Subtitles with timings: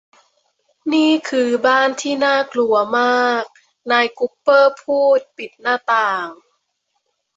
[0.93, 3.43] นี่คือบ้านที่น่ากลัวมาก
[3.91, 6.27] นายกุปเปอร์พูดปิดหน้าต่าง